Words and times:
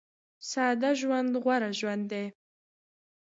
ساده 0.49 0.91
ژوند 0.99 1.31
غوره 1.43 1.69
ژوند 1.79 2.03
دی 2.11 2.25